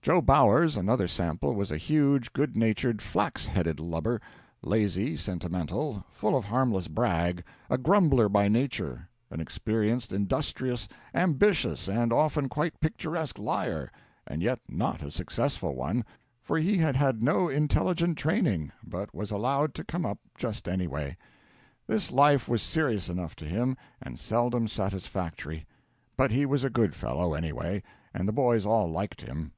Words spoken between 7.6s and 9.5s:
a grumbler by nature; an